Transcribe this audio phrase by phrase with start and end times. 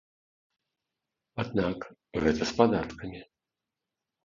[1.43, 1.79] Аднак
[2.25, 3.19] гэта з падаткамі.